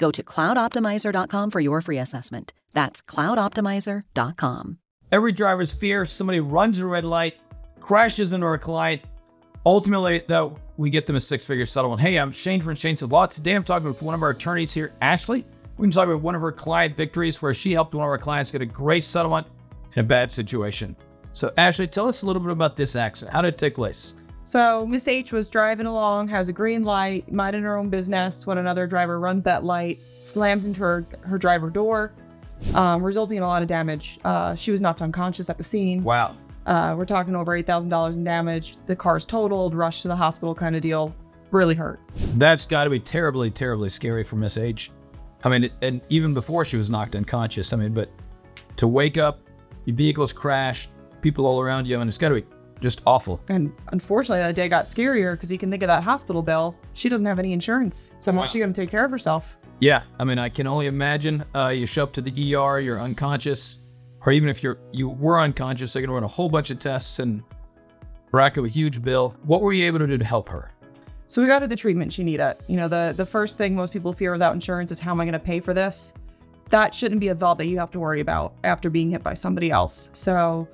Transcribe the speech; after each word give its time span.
Go 0.00 0.10
to 0.10 0.22
cloudoptimizer.com 0.22 1.50
for 1.50 1.60
your 1.60 1.82
free 1.82 1.98
assessment. 1.98 2.54
That's 2.72 3.02
cloudoptimizer.com. 3.02 4.78
Every 5.12 5.32
driver's 5.32 5.72
fear 5.72 6.06
somebody 6.06 6.40
runs 6.40 6.78
a 6.78 6.86
red 6.86 7.04
light, 7.04 7.34
crashes 7.80 8.32
into 8.32 8.46
our 8.46 8.56
client. 8.56 9.02
Ultimately, 9.66 10.22
though, 10.26 10.56
we 10.78 10.88
get 10.88 11.06
them 11.06 11.16
a 11.16 11.20
six 11.20 11.44
figure 11.44 11.66
settlement. 11.66 12.00
Hey, 12.00 12.16
I'm 12.16 12.32
Shane 12.32 12.62
from 12.62 12.74
Shane's 12.76 13.02
Law. 13.02 13.26
Today 13.26 13.52
I'm 13.52 13.62
talking 13.62 13.86
with 13.86 14.00
one 14.00 14.14
of 14.14 14.22
our 14.22 14.30
attorneys 14.30 14.72
here, 14.72 14.94
Ashley. 15.02 15.44
We 15.76 15.84
can 15.84 15.90
talk 15.90 16.08
about 16.08 16.22
one 16.22 16.34
of 16.34 16.40
her 16.40 16.52
client 16.52 16.96
victories 16.96 17.42
where 17.42 17.52
she 17.52 17.72
helped 17.72 17.94
one 17.94 18.04
of 18.04 18.10
our 18.10 18.18
clients 18.18 18.50
get 18.50 18.62
a 18.62 18.66
great 18.66 19.04
settlement 19.04 19.48
in 19.94 20.00
a 20.00 20.04
bad 20.04 20.32
situation. 20.32 20.96
So, 21.34 21.52
Ashley, 21.58 21.86
tell 21.86 22.08
us 22.08 22.22
a 22.22 22.26
little 22.26 22.40
bit 22.40 22.52
about 22.52 22.74
this 22.74 22.96
accident. 22.96 23.34
How 23.34 23.42
did 23.42 23.54
it 23.54 23.58
take 23.58 23.74
place? 23.74 24.14
So 24.50 24.84
Miss 24.84 25.06
H 25.06 25.30
was 25.30 25.48
driving 25.48 25.86
along, 25.86 26.26
has 26.26 26.48
a 26.48 26.52
green 26.52 26.82
light, 26.82 27.30
minding 27.30 27.62
her 27.62 27.76
own 27.76 27.88
business 27.88 28.48
when 28.48 28.58
another 28.58 28.84
driver 28.88 29.20
runs 29.20 29.44
that 29.44 29.62
light, 29.62 30.00
slams 30.24 30.66
into 30.66 30.80
her, 30.80 31.06
her 31.20 31.38
driver 31.38 31.70
door, 31.70 32.12
um, 32.74 33.00
resulting 33.00 33.36
in 33.36 33.44
a 33.44 33.46
lot 33.46 33.62
of 33.62 33.68
damage. 33.68 34.18
Uh, 34.24 34.56
she 34.56 34.72
was 34.72 34.80
knocked 34.80 35.02
unconscious 35.02 35.48
at 35.48 35.56
the 35.56 35.62
scene. 35.62 36.02
Wow. 36.02 36.36
Uh, 36.66 36.96
we're 36.98 37.04
talking 37.04 37.36
over 37.36 37.52
$8,000 37.52 38.16
in 38.16 38.24
damage. 38.24 38.76
The 38.86 38.96
car's 38.96 39.24
totaled, 39.24 39.72
rushed 39.72 40.02
to 40.02 40.08
the 40.08 40.16
hospital 40.16 40.52
kind 40.52 40.74
of 40.74 40.82
deal. 40.82 41.14
Really 41.52 41.76
hurt. 41.76 42.00
That's 42.34 42.66
got 42.66 42.82
to 42.82 42.90
be 42.90 42.98
terribly, 42.98 43.52
terribly 43.52 43.88
scary 43.88 44.24
for 44.24 44.34
Miss 44.34 44.58
H. 44.58 44.90
I 45.44 45.48
mean, 45.48 45.70
and 45.80 46.00
even 46.08 46.34
before 46.34 46.64
she 46.64 46.76
was 46.76 46.90
knocked 46.90 47.14
unconscious, 47.14 47.72
I 47.72 47.76
mean, 47.76 47.94
but 47.94 48.10
to 48.78 48.88
wake 48.88 49.16
up, 49.16 49.42
your 49.84 49.94
vehicle's 49.94 50.32
crashed, 50.32 50.90
people 51.22 51.46
all 51.46 51.60
around 51.60 51.86
you, 51.86 52.00
and 52.00 52.08
it's 52.08 52.18
got 52.18 52.30
to 52.30 52.34
be 52.34 52.46
just 52.80 53.02
awful. 53.06 53.40
And 53.48 53.72
unfortunately, 53.88 54.42
that 54.42 54.54
day 54.54 54.68
got 54.68 54.86
scarier 54.86 55.32
because 55.32 55.50
you 55.52 55.58
can 55.58 55.70
think 55.70 55.82
of 55.82 55.88
that 55.88 56.02
hospital 56.02 56.42
bill. 56.42 56.76
She 56.94 57.08
doesn't 57.08 57.26
have 57.26 57.38
any 57.38 57.52
insurance. 57.52 58.12
So, 58.18 58.32
how's 58.32 58.50
she 58.50 58.58
going 58.58 58.72
to 58.72 58.80
take 58.80 58.90
care 58.90 59.04
of 59.04 59.10
herself? 59.10 59.56
Yeah, 59.80 60.02
I 60.18 60.24
mean, 60.24 60.38
I 60.38 60.48
can 60.48 60.66
only 60.66 60.86
imagine. 60.86 61.44
Uh, 61.54 61.68
you 61.68 61.86
show 61.86 62.02
up 62.02 62.12
to 62.14 62.20
the 62.20 62.54
ER, 62.54 62.80
you're 62.80 63.00
unconscious, 63.00 63.78
or 64.26 64.32
even 64.32 64.48
if 64.48 64.62
you're 64.62 64.78
you 64.92 65.08
were 65.08 65.40
unconscious, 65.40 65.92
they're 65.92 66.02
going 66.02 66.10
to 66.10 66.14
run 66.14 66.24
a 66.24 66.28
whole 66.28 66.48
bunch 66.48 66.70
of 66.70 66.78
tests 66.78 67.18
and 67.18 67.42
rack 68.32 68.58
up 68.58 68.64
a 68.64 68.68
huge 68.68 69.02
bill. 69.02 69.34
What 69.44 69.62
were 69.62 69.72
you 69.72 69.86
able 69.86 69.98
to 70.00 70.06
do 70.06 70.18
to 70.18 70.24
help 70.24 70.48
her? 70.48 70.72
So 71.26 71.40
we 71.40 71.48
got 71.48 71.62
her 71.62 71.68
the 71.68 71.76
treatment 71.76 72.12
she 72.12 72.24
needed. 72.24 72.56
You 72.66 72.76
know, 72.76 72.88
the 72.88 73.14
the 73.16 73.24
first 73.24 73.56
thing 73.56 73.74
most 73.74 73.92
people 73.92 74.12
fear 74.12 74.32
without 74.32 74.52
insurance 74.52 74.90
is 74.90 74.98
how 74.98 75.12
am 75.12 75.20
I 75.20 75.24
going 75.24 75.32
to 75.32 75.38
pay 75.38 75.60
for 75.60 75.72
this? 75.72 76.12
That 76.70 76.94
shouldn't 76.94 77.20
be 77.20 77.28
a 77.28 77.34
thought 77.34 77.56
that 77.58 77.66
you 77.66 77.78
have 77.78 77.90
to 77.92 78.00
worry 78.00 78.20
about 78.20 78.54
after 78.64 78.90
being 78.90 79.10
hit 79.10 79.22
by 79.22 79.34
somebody 79.34 79.70
else. 79.70 80.10
So, 80.12 80.68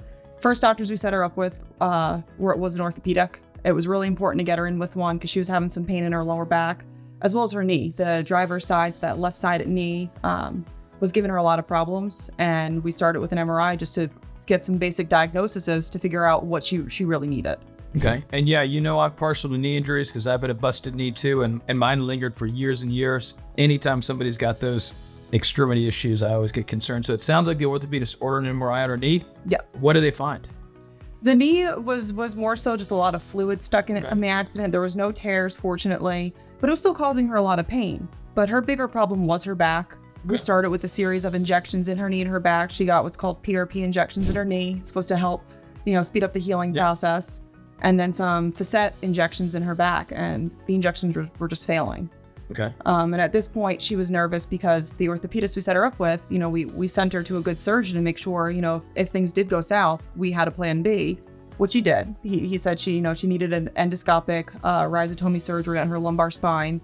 first 0.46 0.62
doctors 0.62 0.88
we 0.88 0.94
set 0.94 1.12
her 1.12 1.24
up 1.24 1.36
with 1.36 1.56
uh, 1.80 2.20
were 2.38 2.52
it 2.52 2.58
was 2.58 2.76
an 2.76 2.80
orthopedic. 2.80 3.40
It 3.64 3.72
was 3.72 3.88
really 3.88 4.06
important 4.06 4.38
to 4.38 4.44
get 4.44 4.60
her 4.60 4.68
in 4.68 4.78
with 4.78 4.94
one 4.94 5.16
because 5.16 5.28
she 5.28 5.40
was 5.40 5.48
having 5.48 5.68
some 5.68 5.84
pain 5.84 6.04
in 6.04 6.12
her 6.12 6.22
lower 6.22 6.44
back, 6.44 6.84
as 7.22 7.34
well 7.34 7.42
as 7.42 7.50
her 7.50 7.64
knee. 7.64 7.92
The 7.96 8.22
driver's 8.24 8.64
side, 8.64 8.94
so 8.94 9.00
that 9.00 9.18
left 9.18 9.36
sided 9.36 9.66
knee, 9.66 10.08
um, 10.22 10.64
was 11.00 11.10
giving 11.10 11.32
her 11.32 11.38
a 11.38 11.42
lot 11.42 11.58
of 11.58 11.66
problems, 11.66 12.30
and 12.38 12.84
we 12.84 12.92
started 12.92 13.18
with 13.18 13.32
an 13.32 13.38
MRI 13.38 13.76
just 13.76 13.92
to 13.96 14.08
get 14.46 14.64
some 14.64 14.76
basic 14.78 15.08
diagnoses 15.08 15.90
to 15.90 15.98
figure 15.98 16.24
out 16.24 16.44
what 16.44 16.62
she 16.62 16.88
she 16.88 17.04
really 17.04 17.26
needed. 17.26 17.58
Okay. 17.96 18.22
And 18.30 18.48
yeah, 18.48 18.62
you 18.62 18.80
know, 18.80 19.00
I'm 19.00 19.14
partial 19.14 19.50
to 19.50 19.58
knee 19.58 19.76
injuries 19.76 20.10
because 20.10 20.28
I've 20.28 20.42
had 20.42 20.50
a 20.50 20.54
busted 20.54 20.94
knee 20.94 21.10
too, 21.10 21.42
and, 21.42 21.60
and 21.66 21.76
mine 21.76 22.06
lingered 22.06 22.36
for 22.36 22.46
years 22.46 22.82
and 22.82 22.92
years. 22.92 23.34
Anytime 23.58 24.00
somebody's 24.00 24.38
got 24.38 24.60
those 24.60 24.92
extremity 25.32 25.86
issues, 25.88 26.22
I 26.22 26.34
always 26.34 26.52
get 26.52 26.66
concerned. 26.66 27.04
So 27.04 27.12
it 27.12 27.20
sounds 27.20 27.48
like 27.48 27.58
the 27.58 27.64
orthopedist 27.64 28.16
ordered 28.20 28.48
an 28.48 28.58
MRI 28.58 28.84
on 28.84 28.90
her 28.90 28.96
knee. 28.96 29.24
Yeah. 29.46 29.58
What 29.80 29.94
do 29.94 30.00
they 30.00 30.10
find? 30.10 30.46
The 31.22 31.34
knee 31.34 31.68
was 31.74 32.12
was 32.12 32.36
more 32.36 32.56
so 32.56 32.76
just 32.76 32.90
a 32.90 32.94
lot 32.94 33.14
of 33.14 33.22
fluid 33.22 33.62
stuck 33.62 33.90
in 33.90 33.96
it 33.96 34.08
from 34.08 34.20
the 34.20 34.28
accident. 34.28 34.70
There 34.70 34.80
was 34.80 34.96
no 34.96 35.10
tears, 35.10 35.56
fortunately, 35.56 36.34
but 36.60 36.68
it 36.68 36.70
was 36.70 36.80
still 36.80 36.94
causing 36.94 37.26
her 37.28 37.36
a 37.36 37.42
lot 37.42 37.58
of 37.58 37.66
pain. 37.66 38.08
But 38.34 38.48
her 38.48 38.60
bigger 38.60 38.86
problem 38.86 39.26
was 39.26 39.42
her 39.44 39.54
back. 39.54 39.96
We 40.26 40.38
started 40.38 40.70
with 40.70 40.84
a 40.84 40.88
series 40.88 41.24
of 41.24 41.34
injections 41.34 41.88
in 41.88 41.96
her 41.98 42.10
knee 42.10 42.20
and 42.20 42.30
her 42.30 42.40
back. 42.40 42.70
She 42.70 42.84
got 42.84 43.02
what's 43.02 43.16
called 43.16 43.42
PRP 43.42 43.82
injections 43.82 44.28
in 44.28 44.36
her 44.36 44.44
knee. 44.44 44.76
It's 44.78 44.88
supposed 44.88 45.08
to 45.08 45.16
help, 45.16 45.42
you 45.84 45.94
know, 45.94 46.02
speed 46.02 46.24
up 46.24 46.32
the 46.32 46.40
healing 46.40 46.74
process. 46.74 47.40
And 47.82 47.98
then 47.98 48.10
some 48.10 48.52
facet 48.52 48.94
injections 49.02 49.54
in 49.54 49.62
her 49.62 49.74
back, 49.74 50.10
and 50.14 50.50
the 50.66 50.74
injections 50.74 51.14
were, 51.14 51.30
were 51.38 51.48
just 51.48 51.66
failing. 51.66 52.10
Okay. 52.50 52.72
Um, 52.84 53.12
and 53.12 53.20
at 53.20 53.32
this 53.32 53.48
point, 53.48 53.82
she 53.82 53.96
was 53.96 54.10
nervous 54.10 54.46
because 54.46 54.90
the 54.90 55.06
orthopedist 55.06 55.56
we 55.56 55.62
set 55.62 55.76
her 55.76 55.84
up 55.84 55.98
with, 55.98 56.24
you 56.28 56.38
know, 56.38 56.48
we 56.48 56.66
we 56.66 56.86
sent 56.86 57.12
her 57.12 57.22
to 57.22 57.38
a 57.38 57.40
good 57.40 57.58
surgeon 57.58 57.96
to 57.96 58.02
make 58.02 58.18
sure, 58.18 58.50
you 58.50 58.62
know, 58.62 58.76
if, 58.76 58.82
if 58.94 59.08
things 59.10 59.32
did 59.32 59.48
go 59.48 59.60
south, 59.60 60.06
we 60.14 60.30
had 60.30 60.46
a 60.46 60.50
plan 60.50 60.82
B, 60.82 61.18
which 61.58 61.72
he 61.72 61.80
did. 61.80 62.14
He, 62.22 62.46
he 62.46 62.56
said 62.56 62.78
she, 62.78 62.92
you 62.92 63.00
know, 63.00 63.14
she 63.14 63.26
needed 63.26 63.52
an 63.52 63.70
endoscopic 63.76 64.50
uh, 64.62 64.84
rhizotomy 64.84 65.40
surgery 65.40 65.78
on 65.78 65.88
her 65.88 65.98
lumbar 65.98 66.30
spine, 66.30 66.80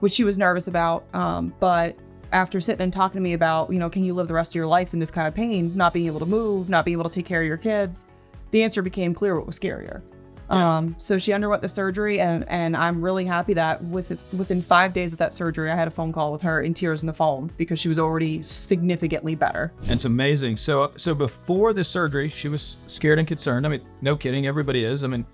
which 0.00 0.12
she 0.12 0.24
was 0.24 0.38
nervous 0.38 0.68
about. 0.68 1.04
Um, 1.14 1.54
but 1.60 1.96
after 2.32 2.58
sitting 2.58 2.82
and 2.82 2.92
talking 2.92 3.18
to 3.18 3.22
me 3.22 3.34
about, 3.34 3.72
you 3.72 3.78
know, 3.78 3.90
can 3.90 4.04
you 4.04 4.14
live 4.14 4.28
the 4.28 4.34
rest 4.34 4.52
of 4.52 4.56
your 4.56 4.66
life 4.66 4.92
in 4.92 4.98
this 4.98 5.10
kind 5.10 5.28
of 5.28 5.34
pain, 5.34 5.72
not 5.76 5.92
being 5.92 6.06
able 6.06 6.20
to 6.20 6.26
move, 6.26 6.68
not 6.68 6.84
being 6.84 6.98
able 6.98 7.08
to 7.08 7.14
take 7.14 7.26
care 7.26 7.42
of 7.42 7.46
your 7.46 7.56
kids, 7.56 8.06
the 8.50 8.62
answer 8.62 8.82
became 8.82 9.14
clear 9.14 9.36
what 9.36 9.46
was 9.46 9.58
scarier. 9.58 10.02
Um, 10.50 10.94
so 10.98 11.18
she 11.18 11.32
underwent 11.32 11.62
the 11.62 11.68
surgery, 11.68 12.20
and 12.20 12.48
and 12.48 12.76
I'm 12.76 13.02
really 13.02 13.24
happy 13.24 13.54
that 13.54 13.82
with 13.84 14.18
within 14.32 14.60
five 14.60 14.92
days 14.92 15.12
of 15.12 15.18
that 15.18 15.32
surgery, 15.32 15.70
I 15.70 15.76
had 15.76 15.88
a 15.88 15.90
phone 15.90 16.12
call 16.12 16.32
with 16.32 16.42
her 16.42 16.62
in 16.62 16.74
tears 16.74 17.02
in 17.02 17.06
the 17.06 17.12
phone 17.12 17.50
because 17.56 17.78
she 17.78 17.88
was 17.88 17.98
already 17.98 18.42
significantly 18.42 19.34
better. 19.34 19.72
It's 19.84 20.04
amazing. 20.04 20.56
So 20.56 20.92
so 20.96 21.14
before 21.14 21.72
the 21.72 21.84
surgery, 21.84 22.28
she 22.28 22.48
was 22.48 22.76
scared 22.86 23.18
and 23.18 23.26
concerned. 23.26 23.66
I 23.66 23.70
mean, 23.70 23.82
no 24.02 24.16
kidding, 24.16 24.46
everybody 24.46 24.84
is. 24.84 25.04
I 25.04 25.06
mean, 25.06 25.24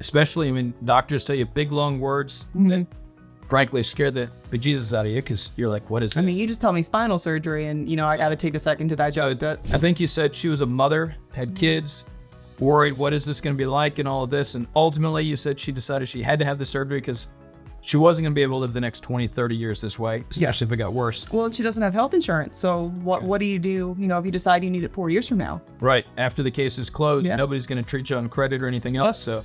especially 0.00 0.48
I 0.48 0.52
mean, 0.52 0.74
doctors 0.84 1.24
tell 1.24 1.36
you 1.36 1.46
big 1.46 1.72
long 1.72 1.98
words 2.00 2.46
and 2.54 2.86
frankly 3.48 3.82
scare 3.82 4.10
the 4.10 4.30
bejesus 4.50 4.96
out 4.96 5.06
of 5.06 5.12
you 5.12 5.22
because 5.22 5.52
you're 5.56 5.70
like, 5.70 5.88
what 5.88 6.02
is 6.02 6.12
this? 6.12 6.18
I 6.18 6.20
mean, 6.20 6.36
you 6.36 6.46
just 6.46 6.60
tell 6.60 6.72
me 6.72 6.82
spinal 6.82 7.18
surgery, 7.18 7.66
and 7.66 7.88
you 7.88 7.96
know 7.96 8.06
I 8.06 8.16
got 8.16 8.28
to 8.28 8.36
take 8.36 8.54
a 8.54 8.58
second 8.60 8.88
to 8.90 8.96
digest 8.96 9.42
it. 9.42 9.60
I 9.72 9.78
think 9.78 9.98
you 9.98 10.06
said 10.06 10.34
she 10.34 10.48
was 10.48 10.60
a 10.60 10.66
mother, 10.66 11.16
had 11.32 11.56
kids, 11.56 12.04
worried 12.60 12.96
what 12.96 13.12
is 13.12 13.24
this 13.24 13.40
going 13.40 13.54
to 13.54 13.58
be 13.58 13.66
like 13.66 13.98
and 13.98 14.08
all 14.08 14.24
of 14.24 14.30
this. 14.30 14.54
And 14.54 14.66
ultimately, 14.74 15.24
you 15.24 15.36
said 15.36 15.58
she 15.58 15.72
decided 15.72 16.08
she 16.08 16.22
had 16.22 16.38
to 16.38 16.44
have 16.44 16.58
the 16.58 16.66
surgery 16.66 17.00
because 17.00 17.28
she 17.80 17.96
wasn't 17.96 18.24
going 18.24 18.32
to 18.32 18.34
be 18.34 18.42
able 18.42 18.56
to 18.58 18.62
live 18.62 18.72
the 18.72 18.80
next 18.80 19.00
20, 19.04 19.28
30 19.28 19.56
years 19.56 19.80
this 19.80 19.98
way, 19.98 20.24
especially 20.30 20.66
if 20.66 20.72
it 20.72 20.76
got 20.78 20.92
worse. 20.92 21.30
Well, 21.32 21.50
she 21.52 21.62
doesn't 21.62 21.82
have 21.82 21.94
health 21.94 22.12
insurance, 22.12 22.58
so 22.58 22.88
what 23.02 23.22
what 23.22 23.38
do 23.38 23.46
you 23.46 23.58
do? 23.58 23.94
You 23.98 24.08
know, 24.08 24.18
if 24.18 24.24
you 24.24 24.32
decide 24.32 24.64
you 24.64 24.70
need 24.70 24.82
it 24.84 24.92
four 24.92 25.10
years 25.10 25.28
from 25.28 25.38
now? 25.38 25.62
Right. 25.80 26.04
After 26.16 26.42
the 26.42 26.50
case 26.50 26.78
is 26.78 26.90
closed, 26.90 27.24
Yeah. 27.26 27.36
nobody's 27.36 27.66
going 27.66 27.82
to 27.82 27.88
treat 27.88 28.10
you 28.10 28.16
on 28.16 28.28
credit 28.28 28.62
or 28.62 28.66
anything 28.66 28.96
else. 28.96 29.18
So 29.18 29.44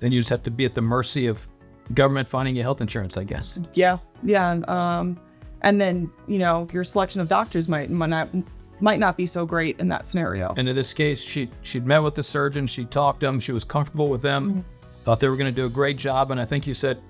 then 0.00 0.12
you 0.12 0.20
just 0.20 0.30
have 0.30 0.42
to 0.44 0.50
be 0.50 0.64
at 0.64 0.74
the 0.74 0.80
mercy 0.82 1.26
of 1.26 1.46
government 1.94 2.28
finding 2.28 2.54
you 2.56 2.62
health 2.62 2.80
insurance, 2.80 3.16
I 3.16 3.24
guess. 3.24 3.58
Yeah, 3.74 3.98
yeah. 4.22 4.52
Um, 4.68 5.18
and 5.62 5.80
then 5.80 6.10
you 6.28 6.38
know 6.38 6.68
your 6.72 6.84
selection 6.84 7.20
of 7.20 7.28
doctors 7.28 7.68
might 7.68 7.90
might 7.90 8.08
not 8.10 8.28
might 8.80 8.98
not 9.00 9.16
be 9.16 9.26
so 9.26 9.46
great 9.46 9.78
in 9.80 9.88
that 9.88 10.04
scenario. 10.06 10.54
And 10.56 10.68
in 10.68 10.74
this 10.76 10.92
case, 10.94 11.20
she 11.20 11.50
she'd 11.62 11.86
met 11.86 12.00
with 12.02 12.14
the 12.14 12.22
surgeon, 12.22 12.66
she 12.66 12.84
talked 12.84 13.20
to 13.20 13.26
them, 13.26 13.40
she 13.40 13.52
was 13.52 13.64
comfortable 13.64 14.08
with 14.08 14.22
them, 14.22 14.50
Mm-hmm. 14.50 14.60
thought 15.04 15.20
they 15.20 15.28
were 15.28 15.36
going 15.36 15.52
to 15.52 15.60
do 15.60 15.66
a 15.66 15.70
great 15.70 15.96
job, 15.98 16.30
and 16.30 16.40
I 16.40 16.44
think 16.44 16.66
you 16.66 16.74
said 16.74 17.00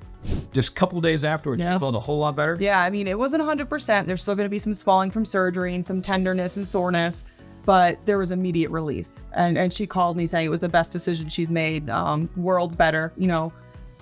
just 0.52 0.70
a 0.70 0.72
couple 0.72 1.00
days 1.00 1.22
afterwards, 1.24 1.60
Yeah. 1.60 1.74
she 1.74 1.78
felt 1.78 1.94
a 1.94 2.00
whole 2.00 2.18
lot 2.18 2.34
better. 2.36 2.56
Yeah, 2.60 2.80
I 2.80 2.88
mean, 2.90 3.06
it 3.06 3.18
wasn't 3.18 3.42
100%. 3.42 4.06
There's 4.06 4.22
still 4.22 4.34
going 4.34 4.46
to 4.46 4.50
be 4.50 4.58
some 4.58 4.72
swelling 4.72 5.10
from 5.10 5.24
surgery 5.24 5.74
and 5.74 5.84
some 5.84 6.00
tenderness 6.00 6.56
and 6.56 6.66
soreness, 6.66 7.24
but 7.66 7.98
there 8.06 8.16
was 8.18 8.30
immediate 8.30 8.70
relief. 8.70 9.06
And 9.36 9.58
and 9.58 9.72
she 9.72 9.86
called 9.86 10.16
me 10.16 10.26
saying 10.26 10.46
it 10.46 10.50
was 10.50 10.60
the 10.60 10.68
best 10.68 10.92
decision 10.92 11.28
she's 11.28 11.50
made. 11.50 11.90
Um, 11.90 12.30
world's 12.36 12.76
better, 12.76 13.12
you 13.16 13.26
know, 13.26 13.52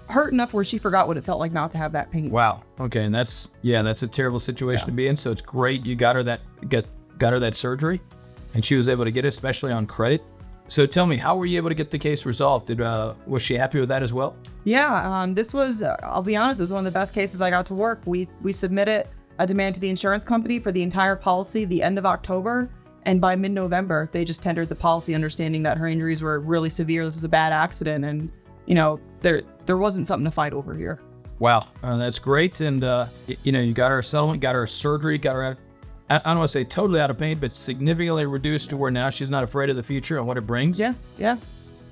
hurt 0.09 0.33
enough 0.33 0.53
where 0.53 0.63
she 0.63 0.77
forgot 0.79 1.09
what 1.09 1.17
it 1.17 1.25
felt 1.25 1.39
like 1.41 1.53
not 1.53 1.71
to 1.71 1.79
have 1.79 1.91
that 1.93 2.11
pain. 2.11 2.31
Wow. 2.31 2.63
Okay, 2.79 3.05
and 3.05 3.15
that's 3.15 3.49
yeah, 3.63 3.81
that's 3.83 4.03
a 4.03 4.07
terrible 4.07 4.39
situation 4.39 4.85
to 4.87 4.93
be 4.93 5.09
in. 5.09 5.17
So 5.17 5.31
it's 5.33 5.41
great 5.43 5.87
you 5.87 5.97
got 5.97 6.17
her 6.17 6.23
that 6.25 6.41
get 6.69 6.85
got 7.19 7.33
her 7.33 7.41
that 7.41 7.57
surgery, 7.57 8.01
and 8.55 8.65
she 8.65 8.77
was 8.77 8.89
able 8.89 9.05
to 9.05 9.11
get 9.11 9.25
it, 9.25 9.29
especially 9.29 9.73
on 9.73 9.87
credit. 9.87 10.23
So 10.69 10.87
tell 10.87 11.07
me, 11.07 11.17
how 11.17 11.37
were 11.37 11.45
you 11.45 11.59
able 11.59 11.69
to 11.69 11.75
get 11.75 11.91
the 11.91 11.99
case 11.99 12.25
resolved? 12.25 12.67
Did 12.67 12.81
uh, 12.81 13.15
was 13.27 13.43
she 13.43 13.55
happy 13.55 13.79
with 13.81 13.89
that 13.91 14.03
as 14.03 14.13
well? 14.13 14.37
Yeah, 14.65 15.23
um, 15.23 15.35
this 15.35 15.53
was, 15.53 15.83
uh, 15.83 15.97
I'll 16.03 16.23
be 16.23 16.37
honest, 16.37 16.61
it 16.61 16.63
was 16.63 16.73
one 16.73 16.87
of 16.87 16.93
the 16.93 16.99
best 16.99 17.13
cases 17.13 17.41
I 17.41 17.51
got 17.51 17.67
to 17.67 17.75
work. 17.75 18.01
We 18.07 18.29
we 18.41 18.53
submitted 18.53 19.09
a 19.39 19.47
demand 19.47 19.75
to 19.75 19.81
the 19.81 19.91
insurance 19.91 20.25
company 20.25 20.59
for 20.59 20.73
the 20.73 20.83
entire 20.83 21.17
policy 21.17 21.65
the 21.65 21.83
end 21.83 21.99
of 21.99 22.07
October, 22.07 22.71
and 23.05 23.21
by 23.21 23.35
mid-November, 23.35 24.09
they 24.13 24.25
just 24.25 24.43
tendered 24.43 24.69
the 24.69 24.75
policy, 24.75 25.15
understanding 25.15 25.63
that 25.65 25.77
her 25.77 25.89
injuries 25.89 26.23
were 26.23 26.41
really 26.41 26.69
severe. 26.69 27.05
This 27.05 27.15
was 27.15 27.25
a 27.25 27.29
bad 27.29 27.53
accident, 27.53 28.05
and 28.05 28.31
you 28.67 28.75
know 28.75 29.01
there 29.21 29.43
there 29.67 29.77
wasn't 29.77 30.07
something 30.07 30.25
to 30.25 30.31
fight 30.31 30.53
over 30.53 30.75
here. 30.75 31.01
Wow, 31.39 31.67
uh, 31.83 31.97
that's 31.97 32.21
great. 32.21 32.61
And 32.61 32.85
uh, 32.85 33.09
you 33.43 33.51
know, 33.53 33.61
you 33.61 33.75
got 33.75 33.91
her 33.91 33.99
a 33.99 34.05
settlement, 34.05 34.41
got 34.41 34.55
her 34.55 34.63
a 34.63 34.69
surgery, 34.69 35.19
got 35.19 35.35
her 35.35 35.43
out. 35.43 35.57
I, 36.11 36.19
don't 36.19 36.39
want 36.39 36.49
to 36.49 36.53
say 36.53 36.65
totally 36.65 37.01
out 37.01 37.11
of 37.11 37.19
pain, 37.19 37.39
but 37.39 37.53
significantly 37.53 38.27
reduced 38.27 38.71
to 38.71 38.77
where 38.77 38.91
now 38.91 39.11
she's 39.11 39.31
not 39.31 39.45
afraid 39.45 39.71
of 39.71 39.77
the 39.77 39.83
future 39.83 40.19
and 40.19 40.27
what 40.27 40.37
it 40.37 40.47
brings. 40.47 40.79
Yeah, 40.79 40.95
yeah. 41.19 41.37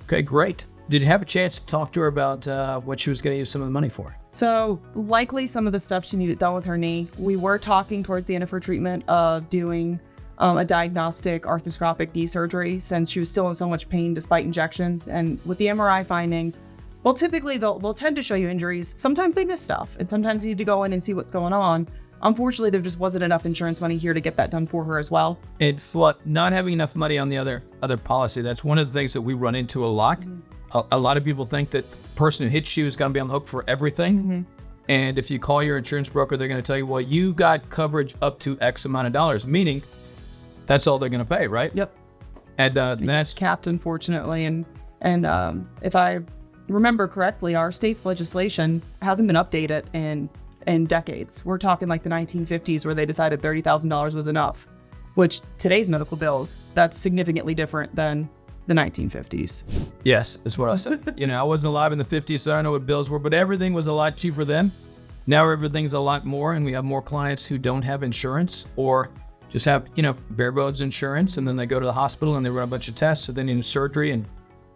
Okay, 0.05 0.23
great. 0.23 0.67
Did 0.89 1.03
you 1.03 1.09
have 1.09 1.23
a 1.23 1.27
chance 1.27 1.61
to 1.61 1.67
talk 1.67 1.93
to 1.93 2.01
her 2.01 2.09
about 2.09 2.47
uh, 2.49 2.81
what 2.81 2.99
she 2.99 3.11
was 3.11 3.23
going 3.23 3.35
to 3.35 3.39
use 3.39 3.49
some 3.49 3.63
of 3.63 3.69
the 3.69 3.73
money 3.73 3.89
for? 3.89 4.17
So 4.33 4.81
likely 4.95 5.47
some 5.47 5.67
of 5.67 5.73
the 5.73 5.81
stuff 5.81 6.05
she 6.05 6.17
needed 6.17 6.39
done 6.39 6.55
with 6.55 6.65
her 6.65 6.77
knee. 6.77 7.09
We 7.17 7.37
were 7.37 7.59
talking 7.59 8.03
towards 8.03 8.27
the 8.27 8.35
end 8.35 8.43
of 8.43 8.51
her 8.51 8.61
treatment 8.61 9.09
of 9.09 9.49
doing 9.49 10.01
um, 10.39 10.59
a 10.59 10.65
diagnostic 10.65 11.45
arthroscopic 11.45 12.15
knee 12.15 12.27
surgery 12.27 12.81
since 12.81 13.11
she 13.11 13.21
was 13.21 13.29
still 13.29 13.47
in 13.49 13.55
so 13.55 13.69
much 13.69 13.89
pain 13.89 14.15
despite 14.15 14.45
injections. 14.45 15.07
And 15.07 15.39
with 15.45 15.59
the 15.59 15.67
MRI 15.67 16.05
findings, 16.05 16.59
well, 17.03 17.15
typically 17.15 17.57
they'll, 17.57 17.79
they'll 17.79 17.95
tend 17.95 18.17
to 18.17 18.23
show 18.23 18.35
you 18.35 18.49
injuries. 18.49 18.95
Sometimes 18.97 19.35
they 19.35 19.45
miss 19.45 19.61
stuff, 19.61 19.97
and 19.99 20.09
sometimes 20.09 20.45
you 20.45 20.51
need 20.51 20.59
to 20.59 20.65
go 20.65 20.85
in 20.85 20.93
and 20.93 21.03
see 21.03 21.15
what's 21.15 21.31
going 21.31 21.53
on. 21.53 21.89
Unfortunately, 22.23 22.71
there 22.71 22.81
just 22.81 22.99
wasn't 22.99 23.25
enough 23.25 23.47
insurance 23.47 23.81
money 23.81 23.97
here 23.97 24.13
to 24.13 24.21
get 24.21 24.37
that 24.37 24.51
done 24.51 24.67
for 24.67 24.85
her 24.85 24.99
as 24.99 25.11
well. 25.11 25.39
And 25.61 25.81
for 25.81 26.15
not 26.25 26.53
having 26.53 26.75
enough 26.75 26.95
money 26.95 27.19
on 27.19 27.29
the 27.29 27.39
other 27.39 27.63
other 27.83 27.97
policy, 27.97 28.43
that's 28.43 28.63
one 28.63 28.79
of 28.79 28.87
the 28.89 28.93
things 28.93 29.13
that 29.13 29.21
we 29.23 29.35
run 29.35 29.55
into 29.55 29.85
a 29.85 29.89
lot. 29.89 30.23
A, 30.73 30.85
a 30.93 30.99
lot 30.99 31.17
of 31.17 31.25
people 31.25 31.47
think 31.47 31.71
that 31.71 31.85
person 32.15 32.47
who 32.47 32.51
hits 32.51 32.77
you 32.77 32.87
is 32.87 32.97
going 32.97 33.11
to 33.11 33.15
be 33.15 33.21
on 33.21 33.29
the 33.29 33.33
hook 33.33 33.49
for 33.49 33.65
everything. 33.69 34.47
And 34.89 35.19
if 35.19 35.31
you 35.31 35.39
call 35.39 35.63
your 35.63 35.79
insurance 35.79 36.09
broker, 36.09 36.37
they're 36.37 36.49
going 36.49 36.63
to 36.63 36.67
tell 36.67 36.77
you, 36.77 36.85
well, 36.85 37.01
you 37.01 37.33
got 37.33 37.69
coverage 37.71 38.15
up 38.23 38.41
to 38.41 38.59
X 38.61 38.85
amount 38.87 39.07
of 39.07 39.13
dollars, 39.13 39.47
meaning 39.47 39.83
that's 40.67 40.87
all 40.87 40.99
they're 40.99 41.09
going 41.09 41.25
to 41.25 41.37
pay, 41.37 41.47
right? 41.47 41.75
Yep. 41.75 41.97
And 42.59 42.77
uh, 42.77 42.97
that's 42.97 43.33
capped, 43.33 43.67
unfortunately. 43.67 44.45
And 44.45 44.67
and 45.01 45.25
um, 45.25 45.69
if 45.81 45.97
I 45.97 46.21
remember 46.69 47.09
correctly, 47.09 47.55
our 47.55 47.73
state 47.73 48.05
legislation 48.05 48.83
hasn't 49.01 49.27
been 49.27 49.37
updated 49.37 49.85
in 49.95 50.29
in 50.67 50.87
decades. 50.87 51.45
We're 51.45 51.59
talking 51.59 51.89
like 51.89 52.03
the 52.03 52.11
1950s, 52.11 52.85
where 52.85 52.95
they 52.95 53.07
decided 53.07 53.43
thirty 53.43 53.61
thousand 53.61 53.89
dollars 53.91 54.15
was 54.15 54.27
enough. 54.27 54.67
Which 55.15 55.41
today's 55.59 55.89
medical 55.89 56.17
bills, 56.17 56.63
that's 56.75 56.99
significantly 56.99 57.55
different 57.55 57.95
than 57.95 58.29
the 58.67 58.75
1950s. 58.75 59.65
Yes, 60.05 60.39
is 60.45 60.57
what 60.57 60.71
I 60.71 60.77
said. 60.77 61.15
you 61.17 61.27
know, 61.27 61.39
I 61.39 61.43
wasn't 61.43 61.71
alive 61.71 61.93
in 61.93 61.99
the 61.99 62.05
50s, 62.05 62.41
so 62.41 62.53
I 62.53 62.57
don't 62.57 62.65
know 62.65 62.71
what 62.71 62.87
bills 62.87 63.11
were, 63.11 63.19
but 63.19 63.35
everything 63.35 63.75
was 63.75 63.89
a 63.89 63.93
lot 63.93 64.17
cheaper 64.17 64.45
then. 64.45 64.71
Now 65.27 65.49
everything's 65.51 65.93
a 65.93 65.99
lot 65.99 66.25
more, 66.25 66.55
and 66.55 66.65
we 66.65 66.73
have 66.73 66.85
more 66.85 67.03
clients 67.03 67.45
who 67.45 67.59
don't 67.59 67.83
have 67.83 68.03
insurance 68.03 68.67
or 68.77 69.11
just 69.51 69.65
have, 69.65 69.89
you 69.97 70.03
know, 70.03 70.15
bare 70.31 70.53
bones 70.53 70.81
insurance, 70.81 71.37
and 71.37 71.47
then 71.47 71.57
they 71.57 71.67
go 71.67 71.81
to 71.81 71.87
the 71.87 71.93
hospital 71.93 72.37
and 72.37 72.47
they 72.47 72.51
run 72.51 72.65
a 72.65 72.67
bunch 72.69 72.89
of 72.89 72.95
tests, 72.95 73.27
so 73.27 73.33
they 73.33 73.43
need 73.43 73.65
surgery, 73.65 74.13
and 74.13 74.25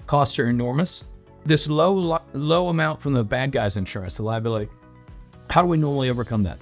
costs 0.06 0.38
are 0.38 0.48
enormous. 0.48 1.04
This 1.46 1.68
low 1.68 2.18
low 2.32 2.68
amount 2.68 3.00
from 3.00 3.12
the 3.12 3.22
bad 3.22 3.52
guys 3.52 3.76
insurance, 3.76 4.16
the 4.16 4.22
liability. 4.22 4.68
How 5.54 5.62
do 5.62 5.68
we 5.68 5.76
normally 5.76 6.10
overcome 6.10 6.42
that? 6.42 6.58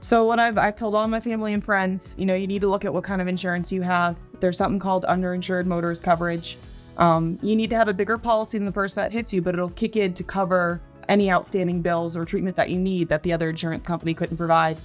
So 0.00 0.24
what 0.24 0.40
I've 0.40 0.58
I've 0.58 0.74
told 0.74 0.96
all 0.96 1.06
my 1.06 1.20
family 1.20 1.52
and 1.52 1.64
friends, 1.64 2.16
you 2.18 2.26
know, 2.26 2.34
you 2.34 2.48
need 2.48 2.60
to 2.62 2.68
look 2.68 2.84
at 2.84 2.92
what 2.92 3.04
kind 3.04 3.22
of 3.22 3.28
insurance 3.28 3.70
you 3.70 3.82
have. 3.82 4.16
There's 4.40 4.56
something 4.56 4.80
called 4.80 5.04
underinsured 5.04 5.66
motorist 5.66 6.02
coverage. 6.02 6.58
Um, 6.96 7.38
you 7.40 7.54
need 7.54 7.70
to 7.70 7.76
have 7.76 7.86
a 7.86 7.94
bigger 7.94 8.18
policy 8.18 8.58
than 8.58 8.64
the 8.64 8.72
person 8.72 9.00
that 9.00 9.12
hits 9.12 9.32
you, 9.32 9.42
but 9.42 9.54
it'll 9.54 9.70
kick 9.70 9.94
in 9.94 10.12
to 10.14 10.24
cover 10.24 10.80
any 11.08 11.30
outstanding 11.30 11.82
bills 11.82 12.16
or 12.16 12.24
treatment 12.24 12.56
that 12.56 12.68
you 12.68 12.80
need 12.80 13.08
that 13.10 13.22
the 13.22 13.32
other 13.32 13.48
insurance 13.48 13.84
company 13.84 14.12
couldn't 14.12 14.38
provide. 14.38 14.76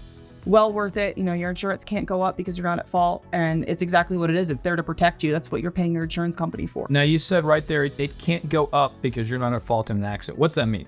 Well 0.45 0.71
worth 0.71 0.95
it. 0.95 1.17
You 1.17 1.23
know, 1.23 1.33
your 1.33 1.49
insurance 1.49 1.83
can't 1.83 2.05
go 2.05 2.21
up 2.21 2.37
because 2.37 2.59
you're 2.59 2.67
not 2.67 2.77
at 2.77 2.87
fault, 2.87 3.25
and 3.31 3.67
it's 3.67 3.81
exactly 3.81 4.17
what 4.17 4.29
it 4.29 4.35
is. 4.35 4.51
It's 4.51 4.61
there 4.61 4.75
to 4.75 4.83
protect 4.83 5.23
you. 5.23 5.31
That's 5.31 5.51
what 5.51 5.63
you're 5.63 5.71
paying 5.71 5.93
your 5.93 6.03
insurance 6.03 6.35
company 6.35 6.67
for. 6.67 6.85
Now 6.91 7.01
you 7.01 7.17
said 7.17 7.43
right 7.43 7.65
there 7.65 7.85
it, 7.85 7.99
it 7.99 8.19
can't 8.19 8.47
go 8.49 8.67
up 8.67 8.93
because 9.01 9.31
you're 9.31 9.39
not 9.39 9.53
at 9.53 9.63
fault 9.63 9.89
in 9.89 9.97
an 9.97 10.03
accident. 10.03 10.37
What's 10.37 10.53
that 10.53 10.67
mean? 10.67 10.85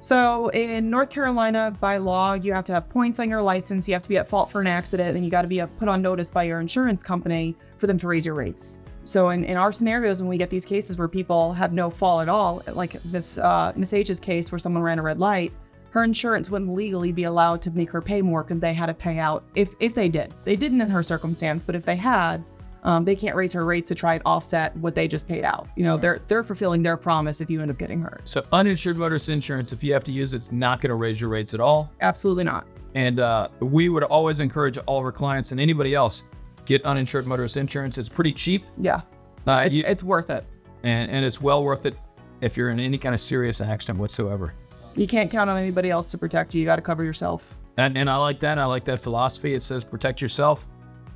So 0.00 0.48
in 0.48 0.88
North 0.88 1.10
Carolina, 1.10 1.76
by 1.78 1.98
law, 1.98 2.32
you 2.32 2.54
have 2.54 2.64
to 2.64 2.72
have 2.72 2.88
points 2.88 3.18
on 3.20 3.28
your 3.28 3.42
license. 3.42 3.86
You 3.86 3.94
have 3.94 4.02
to 4.02 4.08
be 4.08 4.16
at 4.16 4.28
fault 4.28 4.50
for 4.50 4.62
an 4.62 4.66
accident, 4.66 5.14
and 5.14 5.24
you 5.24 5.30
got 5.30 5.42
to 5.42 5.48
be 5.48 5.60
uh, 5.60 5.66
put 5.66 5.88
on 5.88 6.00
notice 6.00 6.30
by 6.30 6.44
your 6.44 6.60
insurance 6.60 7.02
company 7.02 7.54
for 7.76 7.86
them 7.86 7.98
to 7.98 8.06
raise 8.06 8.24
your 8.24 8.34
rates. 8.34 8.78
So 9.04 9.30
in, 9.30 9.44
in 9.44 9.58
our 9.58 9.72
scenarios, 9.72 10.20
when 10.22 10.28
we 10.28 10.38
get 10.38 10.48
these 10.48 10.64
cases 10.64 10.96
where 10.96 11.08
people 11.08 11.52
have 11.52 11.74
no 11.74 11.90
fault 11.90 12.22
at 12.22 12.28
all, 12.30 12.62
like 12.72 13.04
Miss 13.04 13.36
uh, 13.38 13.72
Miss 13.76 13.92
H's 13.92 14.18
case 14.18 14.50
where 14.50 14.58
someone 14.58 14.82
ran 14.82 14.98
a 14.98 15.02
red 15.02 15.18
light, 15.18 15.52
her 15.90 16.04
insurance 16.04 16.48
wouldn't 16.48 16.72
legally 16.72 17.12
be 17.12 17.24
allowed 17.24 17.60
to 17.62 17.70
make 17.70 17.90
her 17.90 18.00
pay 18.00 18.22
more 18.22 18.42
because 18.42 18.60
they 18.60 18.72
had 18.72 18.86
to 18.86 18.94
pay 18.94 19.18
out 19.18 19.44
if 19.54 19.74
if 19.80 19.94
they 19.94 20.08
did. 20.08 20.32
They 20.44 20.56
didn't 20.56 20.80
in 20.80 20.88
her 20.88 21.02
circumstance, 21.02 21.62
but 21.62 21.74
if 21.74 21.84
they 21.84 21.96
had, 21.96 22.42
um, 22.82 23.04
they 23.04 23.14
can't 23.16 23.36
raise 23.36 23.52
her 23.52 23.64
rates 23.64 23.88
to 23.88 23.94
try 23.94 24.14
and 24.14 24.22
offset 24.24 24.76
what 24.78 24.94
they 24.94 25.06
just 25.08 25.28
paid 25.28 25.44
out. 25.44 25.68
You 25.76 25.84
know, 25.84 25.96
they're 25.96 26.20
they're 26.28 26.42
fulfilling 26.44 26.82
their 26.82 26.96
promise 26.96 27.40
if 27.40 27.50
you 27.50 27.60
end 27.60 27.70
up 27.70 27.78
getting 27.78 28.00
hurt. 28.00 28.22
So 28.24 28.44
uninsured 28.52 28.96
motorist 28.96 29.28
insurance, 29.28 29.72
if 29.72 29.82
you 29.84 29.92
have 29.92 30.04
to 30.04 30.12
use 30.12 30.32
it, 30.32 30.36
it's 30.38 30.52
not 30.52 30.80
going 30.80 30.88
to 30.90 30.94
raise 30.94 31.20
your 31.20 31.30
rates 31.30 31.52
at 31.54 31.60
all. 31.60 31.90
Absolutely 32.00 32.44
not. 32.44 32.66
And 32.94 33.20
uh, 33.20 33.48
we 33.60 33.88
would 33.88 34.02
always 34.04 34.40
encourage 34.40 34.78
all 34.78 34.98
of 34.98 35.04
our 35.04 35.12
clients 35.12 35.52
and 35.52 35.60
anybody 35.60 35.94
else 35.94 36.22
get 36.66 36.84
uninsured 36.84 37.26
motorist 37.26 37.56
insurance. 37.56 37.98
It's 37.98 38.08
pretty 38.08 38.32
cheap, 38.32 38.64
Yeah. 38.78 39.02
uh, 39.46 39.62
It- 39.66 39.72
you- 39.72 39.84
it's 39.86 40.02
worth 40.02 40.30
it. 40.30 40.44
and 40.82 41.10
and 41.10 41.24
it's 41.24 41.40
well 41.40 41.62
worth 41.62 41.86
it 41.86 41.96
if 42.40 42.56
you're 42.56 42.70
in 42.70 42.80
any 42.80 42.96
kind 42.98 43.14
of 43.14 43.20
serious 43.20 43.60
accident 43.60 43.98
whatsoever. 43.98 44.54
You 44.96 45.06
can't 45.06 45.30
count 45.30 45.48
on 45.50 45.56
anybody 45.58 45.90
else 45.90 46.10
to 46.12 46.18
protect 46.18 46.54
you. 46.54 46.60
You 46.60 46.66
got 46.66 46.76
to 46.76 46.82
cover 46.82 47.04
yourself. 47.04 47.54
And 47.76 47.96
and 47.96 48.08
I 48.10 48.16
like 48.16 48.40
that. 48.40 48.58
I 48.58 48.64
like 48.64 48.84
that 48.86 48.98
philosophy. 49.00 49.54
It 49.54 49.62
says 49.62 49.84
protect 49.84 50.20
yourself. 50.20 50.66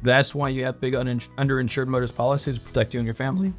That's 0.05 0.35
why 0.35 0.51
you 0.51 0.63
have 0.65 0.81
big 0.81 0.93
unin- 0.93 1.31
underinsured 1.39 1.87
motorist 1.89 2.15
policies 2.15 2.59
to 2.59 2.61
protect 2.61 2.93
you 2.93 3.01
and 3.01 3.07
your 3.07 3.15
family, 3.15 3.55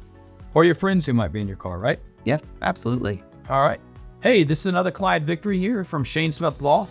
or 0.54 0.64
your 0.64 0.76
friends 0.76 1.04
who 1.04 1.12
might 1.12 1.32
be 1.32 1.40
in 1.40 1.48
your 1.48 1.56
car, 1.56 1.80
right? 1.80 1.98
Yeah, 2.24 2.38
absolutely. 2.62 3.24
All 3.50 3.62
right. 3.62 3.80
Hey, 4.22 4.44
this 4.44 4.60
is 4.60 4.66
another 4.66 4.92
client 4.92 5.26
victory 5.26 5.58
here 5.58 5.82
from 5.82 6.04
Shane 6.04 6.30
Smith 6.30 6.62
Law. 6.62 6.86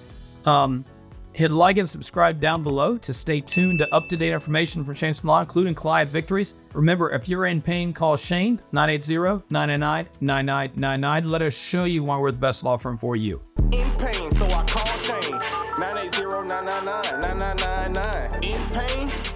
Um, 0.45 0.83
hit 1.31 1.51
like 1.51 1.77
and 1.77 1.89
subscribe 1.89 2.41
down 2.41 2.63
below 2.63 2.97
to 2.97 3.13
stay 3.13 3.39
tuned 3.39 3.79
to 3.79 3.87
up 3.93 4.09
to 4.09 4.17
date 4.17 4.33
information 4.33 4.83
from 4.83 4.93
Shane 4.93 5.13
Smith 5.13 5.29
Law, 5.29 5.39
including 5.39 5.73
client 5.73 6.11
victories. 6.11 6.55
Remember, 6.73 7.11
if 7.11 7.29
you're 7.29 7.45
in 7.45 7.61
pain, 7.61 7.93
call 7.93 8.17
Shane 8.17 8.59
980 8.73 9.45
999 9.49 10.09
9999. 10.19 11.31
Let 11.31 11.41
us 11.41 11.53
show 11.53 11.85
you 11.85 12.03
why 12.03 12.17
we're 12.17 12.31
the 12.31 12.37
best 12.37 12.65
law 12.65 12.75
firm 12.75 12.97
for 12.97 13.15
you. 13.15 13.41
In 13.71 13.89
pain, 13.91 14.29
so 14.31 14.45
I 14.47 14.65
call 14.65 14.85
Shane. 14.97 15.39
980-999-9999. 15.75 18.45
In 18.45 18.61
pain, 18.69 19.09